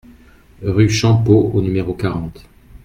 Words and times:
Rue 0.63 0.89
Champeaux 0.89 1.51
au 1.53 1.61
numéro 1.61 1.93
quarante 1.93 2.47